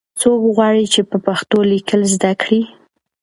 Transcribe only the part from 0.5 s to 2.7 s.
غواړي چې په پښتو لیکل زده کړي؟